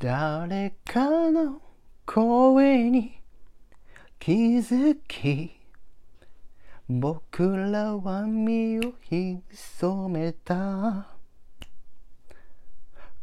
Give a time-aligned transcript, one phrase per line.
[0.00, 1.60] 誰かの
[2.06, 3.20] 声に
[4.20, 5.50] 気づき
[6.88, 11.08] 僕らは身を潜めた。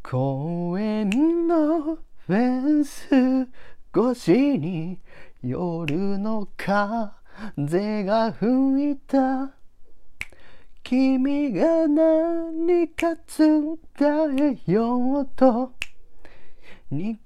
[0.04, 3.48] 公園のフェンス
[3.98, 5.00] 越しに
[5.42, 9.54] 夜の風が吹いた。
[10.84, 13.78] 君が何か伝
[14.68, 15.72] えようと
[16.96, 17.18] 握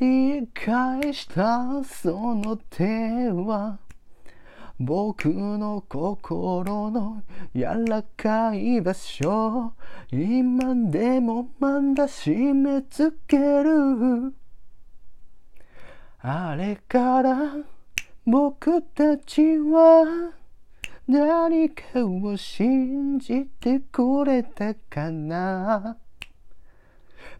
[0.00, 2.84] り返したその手
[3.28, 3.78] は
[4.80, 7.22] 僕の心の
[7.54, 9.74] 柔らかい場所
[10.10, 14.32] 今でもまだ締め付ける。
[16.20, 17.56] あれから
[18.24, 20.32] 僕たちは
[21.06, 25.98] 何かを信じてくれたかな。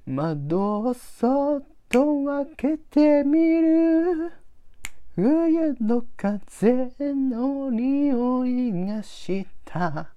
[0.04, 4.32] 窓をそっと開けてみる。
[5.14, 10.10] 冬の風の匂いがした。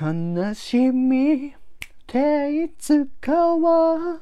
[0.00, 1.52] 悲しみっ
[2.06, 4.20] ていつかは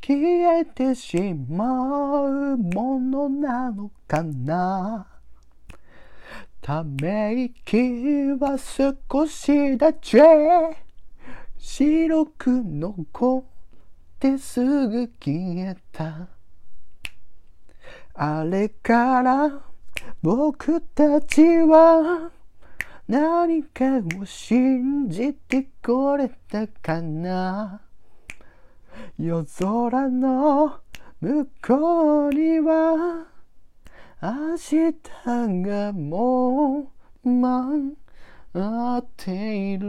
[0.00, 5.06] 消えてしまうものなのかな。
[6.60, 7.76] ため息
[8.38, 10.22] は少しだけ。
[11.58, 13.44] 白く残
[14.24, 16.28] てすぐ消えた。
[18.14, 19.60] あれから
[20.22, 22.30] 僕たちは
[23.06, 23.84] 何か
[24.18, 27.82] を信じてくれたかな。
[29.18, 30.80] 夜空の
[31.20, 33.26] 向こうには
[34.22, 34.94] 明日
[35.60, 36.90] がも
[37.22, 37.94] う待
[39.00, 39.88] っている。